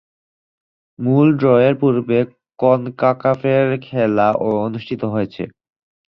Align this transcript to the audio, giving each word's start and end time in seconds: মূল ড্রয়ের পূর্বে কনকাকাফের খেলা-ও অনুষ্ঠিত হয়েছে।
মূল 0.99 1.27
ড্রয়ের 1.37 1.75
পূর্বে 1.81 2.17
কনকাকাফের 2.59 3.67
খেলা-ও 3.81 4.49
অনুষ্ঠিত 4.65 5.01
হয়েছে। 5.13 5.43